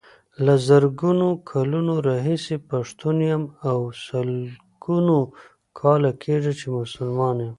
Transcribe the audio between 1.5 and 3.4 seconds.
کلونو راهيسې پښتون